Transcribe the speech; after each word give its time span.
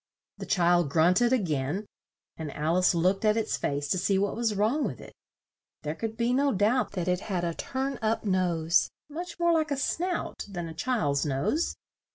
The 0.39 0.47
child 0.47 0.89
grunt 0.89 1.21
ed 1.21 1.31
a 1.31 1.37
gain 1.37 1.85
and 2.35 2.51
Al 2.55 2.75
ice 2.79 2.95
looked 2.95 3.23
at 3.23 3.37
its 3.37 3.55
face 3.55 3.87
to 3.89 3.99
see 3.99 4.17
what 4.17 4.35
was 4.35 4.55
wrong 4.55 4.83
with 4.83 4.99
it. 4.99 5.13
There 5.83 5.93
could 5.93 6.17
be 6.17 6.33
no 6.33 6.51
doubt 6.51 6.93
that 6.93 7.07
it 7.07 7.19
had 7.19 7.43
a 7.43 7.53
turn 7.53 7.99
up 8.01 8.25
nose, 8.25 8.89
much 9.09 9.39
more 9.39 9.53
like 9.53 9.69
a 9.69 9.77
snout 9.77 10.43
than 10.49 10.67
a 10.67 10.73
child's 10.73 11.23
nose. 11.23 11.75